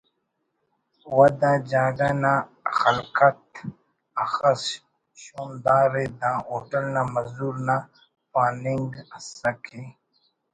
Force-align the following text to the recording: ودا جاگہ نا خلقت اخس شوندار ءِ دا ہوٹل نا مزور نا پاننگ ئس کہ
ودا 1.17 1.51
جاگہ 1.69 2.09
نا 2.21 2.33
خلقت 2.79 3.41
اخس 4.23 4.61
شوندار 5.23 5.93
ءِ 6.03 6.05
دا 6.19 6.31
ہوٹل 6.47 6.85
نا 6.95 7.01
مزور 7.13 7.55
نا 7.67 7.77
پاننگ 8.31 8.89
ئس 9.15 9.29
کہ 9.63 9.81